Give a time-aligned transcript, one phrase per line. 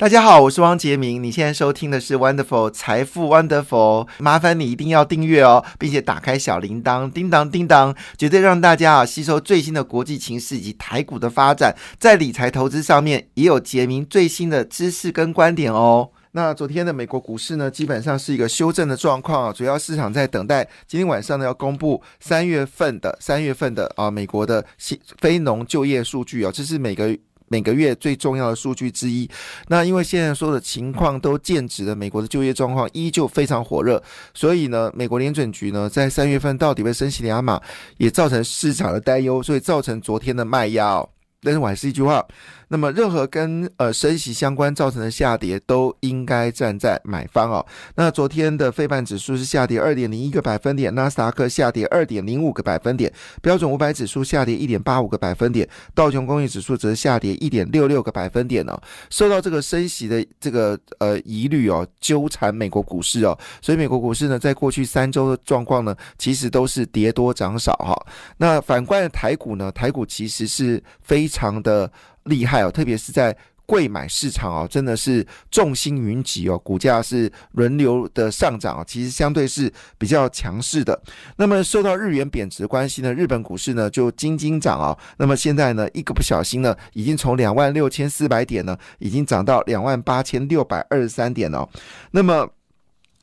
[0.00, 1.22] 大家好，我是汪杰明。
[1.22, 16.08] 你现在收听的是 Wonderful 财富 Wonderful，麻烦你一定要订阅哦，并且打开小铃铛，叮当叮当，绝对让大家啊吸收最新的国际情势以及台股的发展，在理财投资上面也有杰明最新的知识跟观点哦。
[16.32, 27.14] 那昨天的美国股市呢，基本上是一个修正的状况啊，主要市场在等待今天晚上呢要公布三月份的三月份的啊美国的新非农就业数据啊，这是每个。
[27.50, 29.28] 每个月最重要的数据之一。
[29.66, 34.00] 那因为现在说的情况都见指的，美国的就业状况依旧非常火热，
[34.32, 37.60] 所以呢，美国联准局呢在三月份到底会升息两码，
[37.96, 41.04] 也造成市场的担忧，所以造成昨天的卖压。
[41.42, 42.24] 但是我还是一句话。
[42.72, 47.66] 那么，任何跟呃升息相关造成的下跌，都应该站在买方哦。
[47.96, 58.80] 那昨天的费半指数是下跌二点零一个百分点，纳斯达克下跌二点零五个百分点，标准五百指数下跌一点八五个百分点，道琼工业指数则下跌一点六六个百分点呢。
[59.10, 68.00] 受到这个升息的这个呃疑虑哦，纠缠美国股市哦，所以美国股市呢，在过去三周的状况呢，其实都是跌多涨少哈。
[68.36, 71.90] 那反观台股呢，台股其实是非常的。
[72.24, 81.00] 厉害哦，特别是在贵买市场哦，真的是众星云集哦，股价是轮流的上涨啊，其实相对是比较强势的。
[81.36, 84.96] 那么受到日元贬值关系呢，日本股市呢就金金涨啊。
[85.16, 91.66] 那么现在呢，一个不小心呢，已经从两万六千四百点呢，已经涨到两万八千六百二十三点了。
[92.10, 92.46] 那么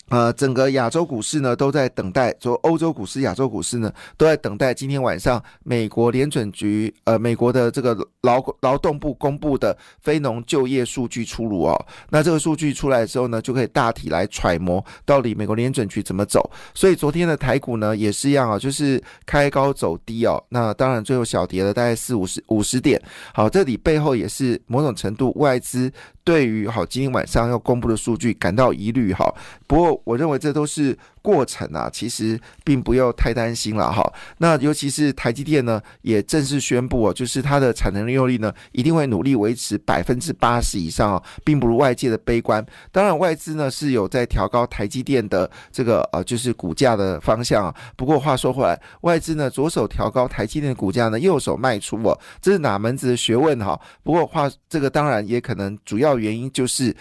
[0.10, 11.86] 呃，整个亚洲股市呢都在等待，说欧洲股市、亚洲股市呢都在等待今天晚上美国联准局呃美国的这个劳劳动部公布的非农就业数据出炉哦。
[12.10, 16.50] 那这个数据出来之后呢，就可以大体来揣摩到底美国联准局怎么走。
[16.74, 20.42] 所以昨天的台股呢也是一样啊，就是开高走低哦。
[20.50, 23.02] 那当然最后小跌了大概四五十五十点。
[23.34, 25.92] 好，这里背后也是某种程度外资。
[26.28, 29.34] 对于好今天晚上要公布的数据感到疑虑哈，
[29.66, 30.98] 不过我认为这都是。
[31.28, 34.02] 过程啊，其实并不要太担心了哈。
[34.38, 42.66] 那尤其是台积电呢，也正式宣布哦，就是它的产能利用率呢，一定会努力维持百分之八十以上哦，并不如外界的悲观。
[42.94, 47.76] 当然，外资呢是有在调高台积电的这个呃，就是股价的方向啊。
[47.98, 53.78] 不过话说回来，外资呢左手调高台积电的股价呢，右手卖出哦，这是哪门子的学问哈？
[54.02, 56.96] 不过话这个当然也可能主要原因就是。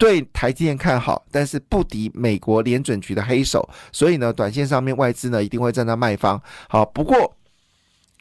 [0.00, 6.42] 对台积电看好，但是不敌美国联准局的黑手，所以呢，短线上面外资呢一定会站在卖方。
[6.68, 7.36] 好，不过。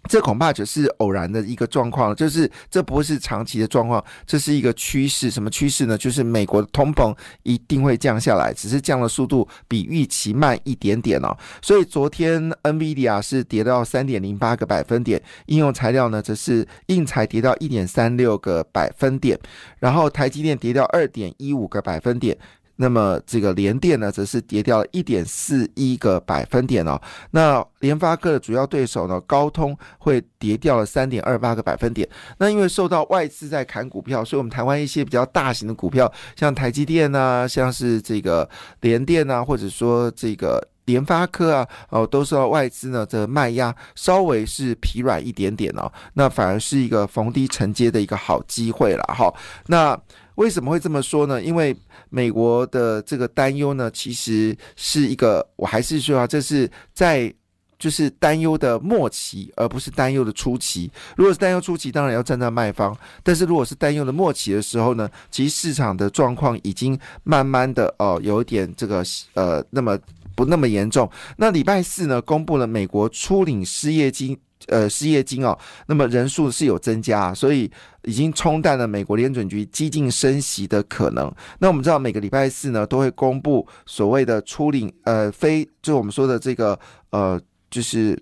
[0.07, 5.29] 这恐怕只是偶然的一个状况，就是这不是长期的状况，这是一个趋势。
[5.29, 5.97] 什么趋势呢？
[5.97, 11.35] 就是美国的通膨一定会降下来，只是降的速度比预期慢一点点哦。
[11.61, 19.37] 所以昨天 NVIDIA 是跌到三点零八个百分点，应用材料呢则是硬材跌到一点三六个百分点，
[19.79, 22.37] 然后台积电跌掉二点一五个百分点。
[22.81, 26.99] 那么这个联电呢，则是跌掉了一点四一个百分点哦。
[27.31, 32.07] 那联发科的主要对手呢，高通会跌掉了三点二八个百分点。
[32.37, 45.91] 那因为受到外资在砍股票，所以我们台湾一些比较大型的股票，像台积电啊，像是这个联电啊，或者说这个联发科啊，哦，都受到外资呢的卖压，稍微是疲软一点点哦。
[46.13, 49.31] 那反而是一个逢低承接的一个好机会了哈。
[49.67, 49.95] 那
[50.35, 51.41] 为什么会这么说呢？
[51.41, 51.75] 因为
[52.09, 57.31] 美国的这个担忧呢，其实是一个，我还是说啊，这是在
[57.77, 60.91] 就是担忧的末期，而不是担忧的初期。
[61.15, 69.01] 如果是担忧初期，当然要站在卖方；但是如果是担忧的末期的时候呢，其实市场的状况已经慢慢的哦，有点这个
[69.33, 69.97] 呃，那么
[70.39, 71.09] 不那么严重。
[71.35, 74.37] 那礼拜四呢，公布了美国初领失业金。
[74.67, 75.57] 呃，失业金哦，
[75.87, 77.71] 那么人数是有增加，所以
[78.03, 81.33] 已经冲淡了美国联准局激进升息的可能。
[81.59, 86.77] 那我们知道，每个礼拜四呢，都会公布所谓的初领呃非，就我们说的这个
[87.11, 87.39] 呃，
[87.71, 88.21] 就是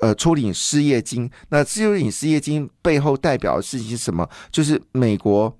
[0.00, 1.30] 呃初领失业金。
[1.50, 4.26] 那初领失业金背后代表的事情是什么？
[4.50, 5.54] 就是美国。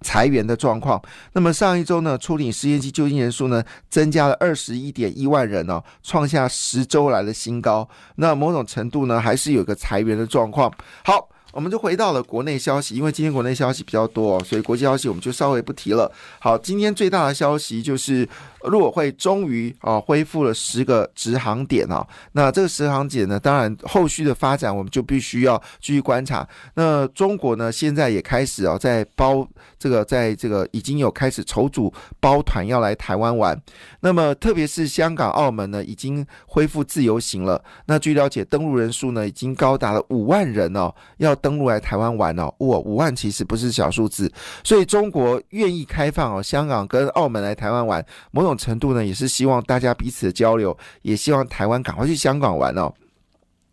[0.00, 1.00] 裁员的状况。
[1.32, 7.88] 那么上一周呢，处理失业金就业人数呢增加了二十一点一万人哦，创下十周来的新高。
[8.16, 10.72] 那某种程度呢，还是有个裁员的状况。
[11.04, 11.28] 好。
[11.52, 16.10] 我们就回到了国内消息，因为今天国内消息比较多，所以国际消息我们就稍微不提了。
[16.38, 18.28] 好，今天最大的消息就是
[18.64, 22.06] 陆会终于啊恢复了十个直航点啊。
[22.32, 26.46] 那这个直航点呢，当然后续的发展我们就必须要继续观察。
[26.74, 29.46] 那中国呢，现在也开始啊在包
[29.76, 33.60] 这个，在这个已经有开始筹组包团要来台湾玩。
[34.00, 37.60] 那么特别是香港、澳门呢，已经恢复自由行了。
[37.86, 41.36] 那据了解，登陆人数呢已经高达了五万人哦，要。
[41.40, 44.32] 登陆来台湾玩哦，哇，五万其实不是小数字，
[44.62, 52.92] 所以中国愿意开放哦，香港跟澳门来台湾玩，某种程度呢也是希望大家彼此的交流，也希望台湾赶快去香港玩哦。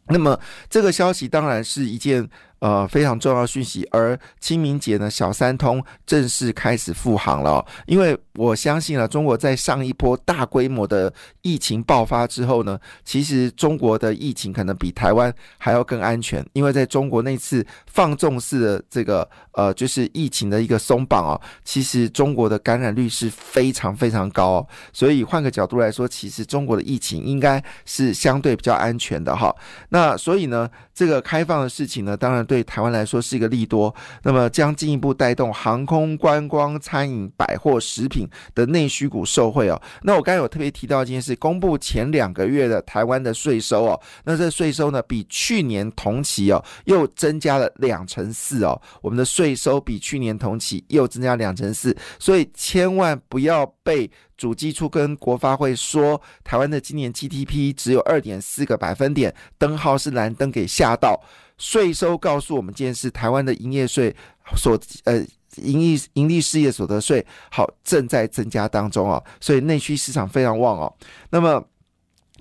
[0.10, 2.30] 那么这个消息当然是一件。
[2.59, 3.88] 呃，非常重要讯息。
[3.92, 7.65] 而清明节呢，小三通正式开始复航了。
[7.86, 16.45] 因为我相信啊，中国在上一波大规模的疫情爆发之后呢，其实中国的疫情可能比台湾还要更安全。
[16.54, 24.68] 因为在中国那次放纵式的这个呃，就是疫情的一个松绑啊，其实中国的感染率是非常非常高。
[24.94, 29.56] 所以换个角度来说，其实中国的疫情应该是相对比较安全的哈。
[29.89, 32.47] 那所以呢，这个开放的事情呢，当然。
[32.47, 39.81] 对台湾来说是一个利多，那么将进一步带动航空、观光、餐饮、百货、食品的内需股受惠哦。
[40.03, 61.19] 那我刚才有特别提到一件事，公布前两个月的台湾的税收哦，那这税收呢比去年同期哦又增加了两成四哦，我们的税收比去年同期又增加两成四，所以千万不要被主机处跟国发会说台湾的今年 GDP 只有二点四个百分点，灯号是蓝灯给吓到。
[61.57, 64.16] 税收告诉我们，这件事台湾的营业税
[64.56, 65.19] 所呃
[65.56, 70.94] 盈利盈利事业所得税好正在增加当中哦，所以内需市场非常旺哦。
[71.31, 71.63] 那么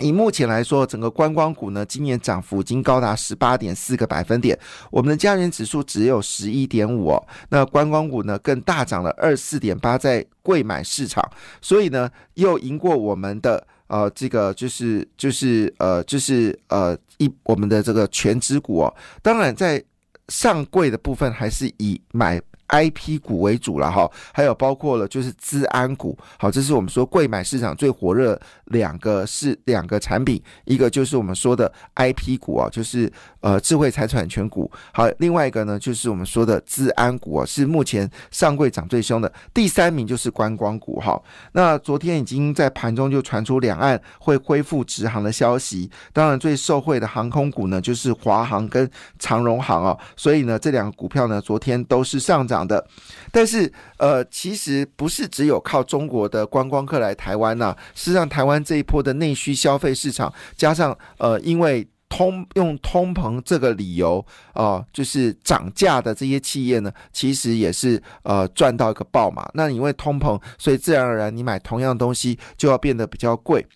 [0.01, 4.59] 以目前来说，整个观光股呢，今年涨幅已经高达十八点四个百分点，
[4.91, 11.23] 我们的家园指数只有十一点五哦，那观光股呢更大涨了二四点八，在贵买市场，
[11.61, 13.67] 所以呢又赢过我们的。
[13.89, 18.93] 呃，这个就是就是呃就是呃一我们的这个全指股哦，
[19.23, 19.81] 当然在
[20.27, 22.43] 上柜的部分还是以买。
[22.69, 33.11] I P 股为主了哈，还有包括了就是资安股，好，这是我们说贵买市场最火热两个是两个产品，一个就是我们说的 I P 股啊，就是
[33.41, 41.23] 呃智慧财产权股，好，另外一个呢就是我们说的资安股啊，是目前上柜涨最凶的，第三名就是观光股哈。
[41.53, 48.91] 那昨天已经在盘中就传出两岸会恢复直航的消息，当然最受惠的航空股呢就是华航跟
[49.21, 52.56] 长荣航啊，所以呢这两个股票呢昨天都是上涨。
[52.57, 52.87] 讲的，
[53.31, 57.77] 但是呃，其实不是只有靠中国的观光客来台湾呐。
[57.95, 64.25] 事实上，台湾这一波的内需消费市场，加上呃，因为通用通膨这个理由
[64.55, 69.47] 啊，就是涨价的这些企业呢，其实也是呃赚到一个爆嘛。
[69.53, 73.67] 那因为通膨，所以自然而然你买同样东西就要变得比较贵。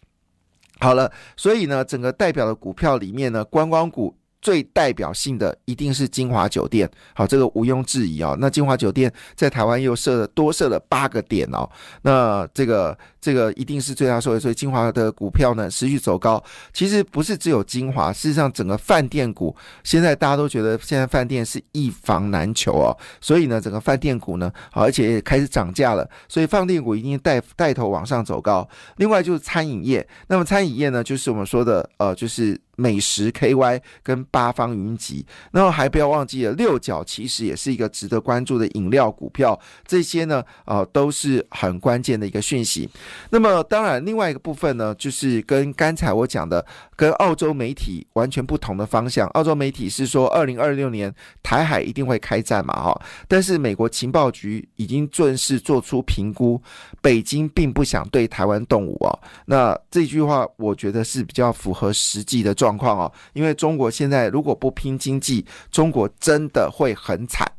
[0.79, 4.17] 好了，所以呢，整个代表的股票里面呢，观光股。
[4.41, 8.37] 最代表性的一定是金华酒店，好，这个毋庸置疑啊。
[8.39, 11.69] 那金华酒店在台湾又设了多设了八个点哦，
[12.03, 12.97] 那这个。
[13.21, 16.43] 这个一定是最大受益，所以金华的股票呢持续走高。
[16.73, 19.55] 其实不是只有金华，事实上整个饭店股
[19.85, 28.67] 现在大家都觉得现在饭店是一房难求哦，所以呢整个饭店股呢，好而且也开始涨价了，所以饭店股一定带带头往上走高。
[28.97, 42.89] 另外就是餐饮业，那么餐饮业呢就是我们说的呃就是美食 KY 跟八方云集，然后还不要忘记了六角其实也是一个值得关注的饮料股票，这些呢呃都是很关键的一个讯息。
[43.29, 46.65] 那么，当然，另外一个部分呢，就是跟刚才我讲的，
[46.97, 49.29] 跟澳洲媒体完全不同的方向。
[49.29, 53.03] 澳洲媒体是说，二零二六年台海一定会开战嘛，哈。
[53.29, 56.61] 但是美国情报局已经正式做出评估，
[57.03, 59.19] 北京并不想对台湾动武啊。
[59.47, 63.13] 那这句话，我觉得是比较符合实际的状状况哦。
[63.33, 67.51] 因为中国现在如果不拼经济，中国真的会很惨。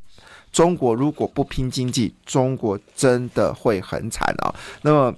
[0.51, 4.55] 中国如果不拼经济，中国真的会很惨啊。
[4.81, 5.13] 那么。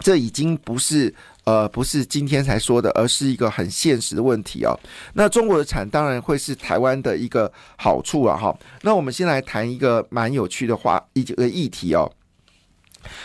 [0.00, 4.78] 这已经不是呃不是今天才说的，而是一个很现实的问题哦。
[5.14, 8.56] 那中国的产当然会是台湾的一个好处啊哈。
[8.82, 12.08] 那我们先来谈一个蛮有趣的话一个议题哦，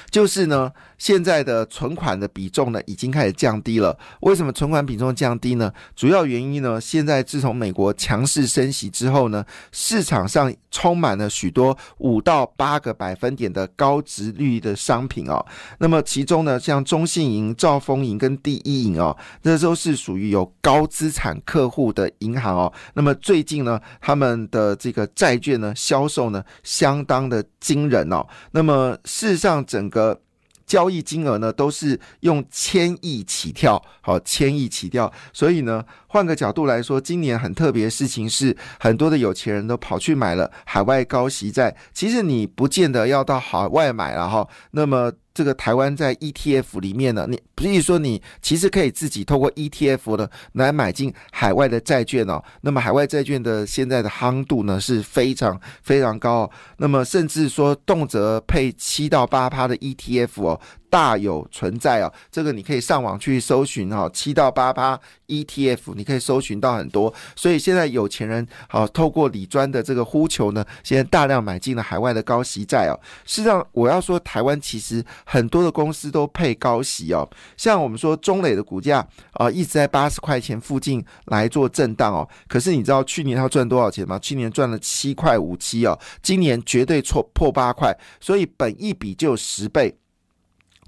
[0.09, 0.73] 就是呢。
[1.03, 3.99] 现在的存款的比重呢，已经开始降低了。
[4.21, 5.69] 为什么存款比重降低呢？
[5.97, 9.43] 主要原因呢，现在自从美国强势升息之后呢，
[9.73, 15.45] 市场上充满了许多五到八个百分点的高值率的商品哦。
[15.77, 22.71] 那么其中呢，像中信银、兆丰银跟第一银哦，这都是属于有高资产客户的银行哦。
[22.93, 28.25] 那么最近呢，他们的这个债券呢，销售呢，相当的惊人哦。
[28.51, 30.17] 那么事实上，整个
[30.65, 35.11] 交易金额呢，都是用千亿起跳，好，千亿起跳。
[35.31, 41.75] 所以呢，换个角度来说，今年很特别的事情是，很多的有钱人都跑去买了海外高息债。
[41.93, 52.43] 其实你不见得要到海外买了哈，那么这个台湾在 ETF 里面呢，你不是说你其实可以自己透过 ETF 呢来买进海外的债券哦。
[52.61, 60.59] 那么海外债券的现在的夯度呢是非常非常高哦，那么甚至说动辄配七到八趴的 ETF 哦。
[60.93, 67.11] 大有存在哦，这个你可以上网去搜寻哈，七到八八 ETF，你可以搜寻到很多。
[67.35, 72.99] 所以现在有钱人好透过李专的这个呼求呢，现在大量买进了海外的高息债哦。
[73.25, 82.29] 事实上，我要说台湾其实很多的公司都配高息哦，像我们说中磊的股价啊一直在八十块钱附近来做震荡哦。
[82.47, 84.19] 可是你知道去年它赚多少钱吗？
[84.19, 89.97] 去年赚了七块五七哦，今年绝对错破八块，所以本一比就十倍。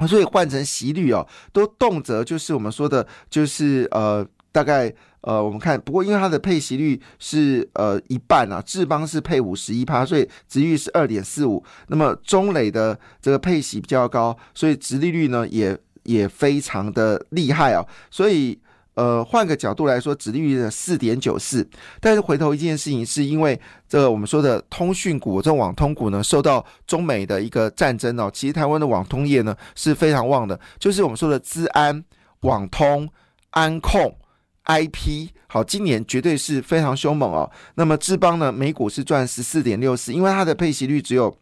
[0.08, 11.64] 所以换成息率哦，都动辄就是我们说的，就是呃，大概呃，我们看，不过因为它的配息率是呃一半啊，智邦是配五十一趴，所以值率是二点四五。
[11.88, 18.60] 那么中磊的这个配息比较高，所以值利率呢也也非常的厉害哦，所以。
[18.96, 21.68] 呃，换个角度来说，指利率的四点九四，
[22.00, 32.04] 但是回头一件事情，是因为这个我们说的通讯股，这网通股呢，受到中美的一个战争哦，其实台湾的网通业呢是非常旺的，就是我们说的资安、
[32.42, 33.10] 网通、
[33.52, 34.18] 安控、
[34.66, 37.52] IP，好，今年绝对是非常凶猛哦。
[37.76, 41.38] 那么智邦呢，每股是赚十四点六四，因为它的配息率只有。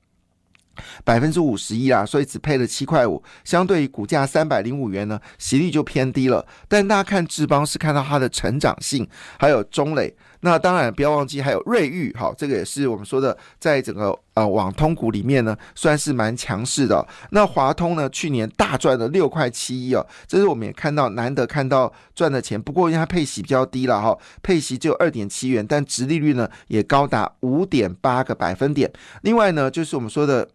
[1.04, 6.46] 百分之五十一啦，所以只配了七块五，相对于股价三百零五元呢，息率就偏低了。
[6.68, 9.08] 但大家看志邦是看到它的成长性，
[9.40, 17.06] 还有中磊，那当然不要忘记还有瑞昱，好，这个也是我们说的，在整个呃网通股里面呢，算是蛮强势的。
[17.32, 22.62] 那华通呢，去年大赚了六块七一哦，这是我们也看到难得看到赚的钱。
[22.62, 28.92] 不过因为它配息比较低了哈，配息只有二点七元，但值利率呢也高达五点八个百分点。
[29.22, 30.50] 另外呢，就是我们说的。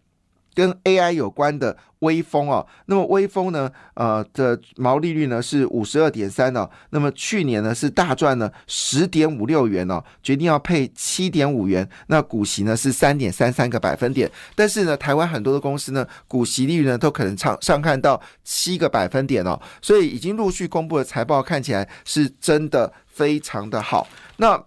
[0.53, 24.63] 跟 AI 有关的微风哦，那么微风呢，呃的毛利率呢是五十二点三哦，那么去年呢是大赚了十点五六元哦，决定要配七点五元，那股息呢是三点三三个百分点，但是呢，台湾很多的公司呢，股息率呢都可能上上看到七个百分点哦，所以已经陆续公布的财报看起来是真的非常的好，那。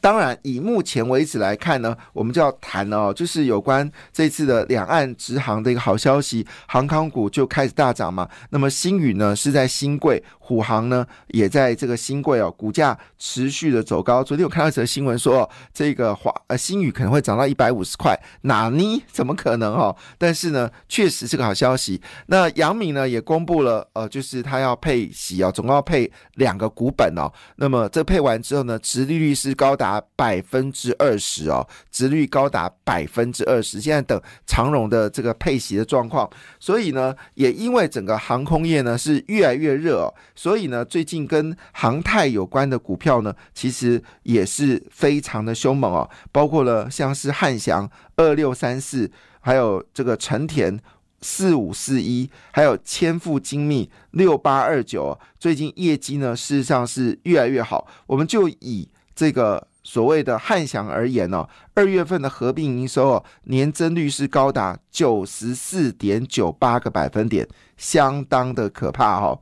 [0.00, 8.28] 当然，以目前为止来看呢，我们就要谈哦，就是有关这次的两岸直航的一个好消息，航空股就开始大涨嘛。
[8.50, 14.24] 那么新宇呢是在新贵，虎航呢也在这个新贵哦，股价持续的走高。
[14.24, 19.02] 昨天我看到一则新闻说，这个华呃新宇可能会涨到一百五十块，哪呢？
[19.12, 19.94] 怎么可能哦？
[20.16, 22.00] 但是呢，确实是个好消息。
[22.26, 27.30] 那杨敏呢也公布了，呃，就是他要配息哦，总共要配两个股本哦。
[27.56, 30.02] 那么这配完之后呢，殖利率是高达。
[30.20, 33.80] 百分之二十哦，值率高达百分之二十。
[33.80, 46.10] 现在等长荣的这个配息的状况，所以呢，也因为整个航空业呢是越来越热哦，所以呢，最近跟航太有关的股票呢，其实也是非常的凶猛哦。
[46.30, 49.10] 包括了像是汉翔二六三四，
[49.40, 50.78] 还有这个成田。
[51.22, 57.86] 四五四一，还有千富精密六八二九，最近业绩呢，事实上是越来越好。
[58.06, 59.69] 我们就以这个。
[59.92, 61.44] 所谓的汉翔而言呢，
[61.74, 67.44] 二月份的合并营收哦，年增率是高达九十四点九八个百分点，
[67.76, 69.40] 相当的可怕哦。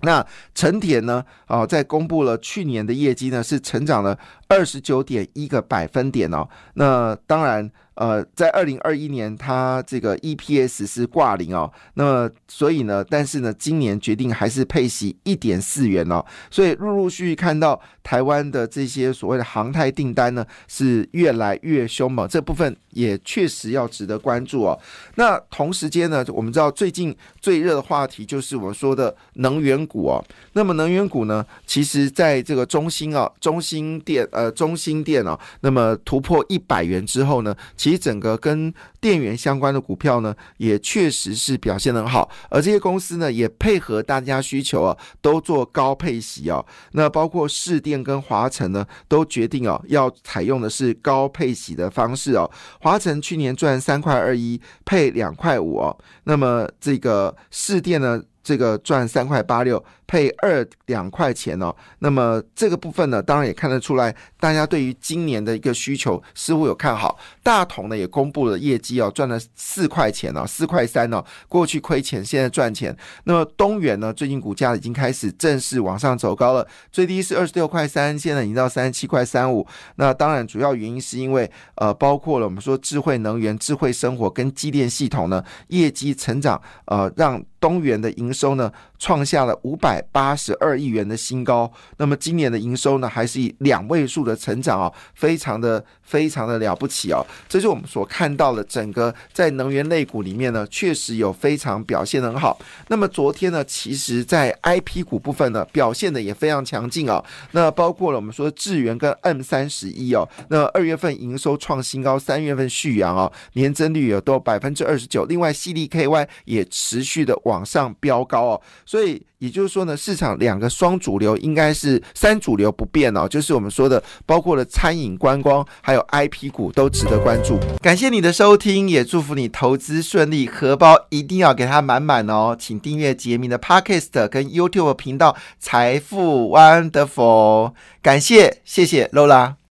[0.00, 6.48] 那成铁呢，哦，在公布了去年的业绩呢，是成长了二十九点一个百分点哦。
[6.72, 7.70] 那当然。
[7.94, 24.78] 呃，在二零二一年，它这个 EPS 是挂零哦，那么所以呢，但是呢，今年决定还是配息一点四元哦，所以陆陆续续看到台湾的这些所谓的航太订单呢，是越来越凶猛，这部分也确实要值得关注哦。
[25.16, 46.64] 那同时间呢，我们知道最近最热的话题就是我们说的能源股哦，那么能源股呢，其实在这个中心啊，中心电呃中心电哦，那么突破一百元之后呢，其其整个跟电源相关的股票呢，也确实是表现很好，而这些公司呢，也配合大家需求啊，都做高配息啊。
[46.92, 52.48] 那包括市电跟华晨呢，都决定哦，要采用的是高配息的方式哦。
[52.80, 55.96] 华晨去年赚三块二一，配两块五哦。
[56.24, 58.22] 那么这个市电呢？
[58.42, 61.74] 这个赚三块八六，配二两块钱哦。
[61.98, 67.18] 那么这个部分呢，当然也看得出来，大家对于今年的一个需求似乎有看好。
[67.42, 72.96] 大同呢也公布了业绩哦，赚了四块钱哦，四块三哦，过去亏钱，现在赚钱。
[73.24, 79.66] 那么东元呢，最近股价已经开始正式往上走高了，最低是二十六块三，现在已经到三十七块三五。
[79.96, 88.72] 那当然主要原因是因为呃，包括了我们说智慧能源、智慧生活跟机电系统呢，业绩成长呃，让东元的营收呢。
[89.00, 97.26] 创下了五百八十二亿元的新高，那么今年的营收呢，还是以两位数的成长哦，非常的非常的了不起哦。
[97.48, 102.58] 这是我们所看到的整个在能源类股里面呢，确实有非常表现很好。
[102.88, 107.24] 那么昨天呢，其实在 I P 股部分呢，表现的也非常强劲哦。
[107.52, 115.24] 那包括了我们说智源跟 M 三十一哦，那二月份营收创新高，三月份续阳哦，年增率有都百分之二十九。
[115.24, 118.60] 另外，C D K Y 也持续的往上飙高哦。
[118.90, 127.56] 所以也就是说呢，市场两个双主流应该是三主流不变哦，就是我们说的，包括了餐饮、观光，还有 I P 股都值得关注。
[127.80, 132.56] 感谢你的收听，也祝福你投资顺利，荷包一定要给它满满哦。
[132.58, 139.60] 请订阅杰明的 Podcast 跟 YouTube 频道财富 Wonderful，感谢谢谢 Lola。